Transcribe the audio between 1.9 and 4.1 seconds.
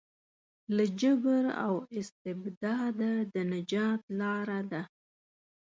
استبداده د نجات